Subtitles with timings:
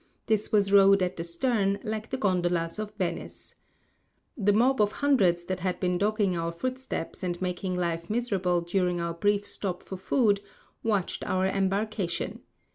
[0.25, 3.53] This was rowed at the stern, like the gondolas of Venice.
[4.35, 8.61] The mob of hundreds that had been dogging our foot steps and making life miserable,
[8.61, 10.41] during our brief stop for food,
[10.81, 12.39] watched our embarkation.